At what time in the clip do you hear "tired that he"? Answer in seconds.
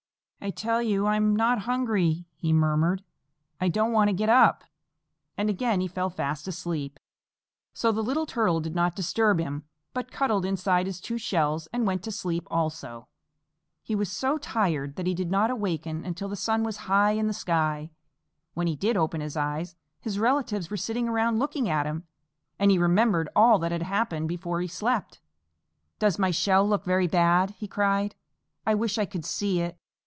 14.39-15.13